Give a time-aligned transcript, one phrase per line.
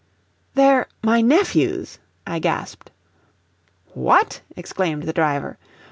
[0.55, 2.89] "They're my nephews," I gasped.
[3.93, 5.59] "What!" exclaimed the driver.